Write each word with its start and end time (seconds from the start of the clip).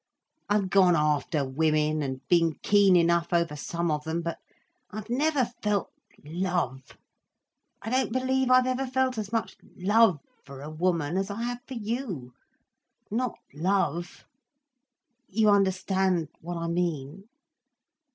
I've 0.49 0.71
gone 0.71 0.95
after 0.95 1.45
women—and 1.47 2.27
been 2.27 2.55
keen 2.63 2.95
enough 2.95 3.31
over 3.31 3.55
some 3.55 3.91
of 3.91 4.03
them. 4.03 4.23
But 4.23 4.39
I've 4.89 5.11
never 5.11 5.45
felt 5.61 5.91
love. 6.23 6.97
I 7.83 7.91
don't 7.91 8.11
believe 8.11 8.49
I've 8.49 8.65
ever 8.65 8.87
felt 8.87 9.19
as 9.19 9.31
much 9.31 9.55
love 9.75 10.17
for 10.43 10.63
a 10.63 10.71
woman, 10.71 11.17
as 11.17 11.29
I 11.29 11.43
have 11.43 11.59
for 11.67 11.75
you—not 11.75 13.37
love. 13.53 14.25
You 15.27 15.51
understand 15.51 16.29
what 16.39 16.57
I 16.57 16.65
mean?" 16.65 17.25